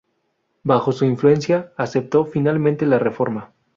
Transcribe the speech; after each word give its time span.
Bajo 0.63 0.91
su 0.91 1.05
influencia 1.05 1.73
aceptó, 1.77 2.25
finalmente, 2.25 2.87
la 2.87 2.97
Reforma. 2.97 3.53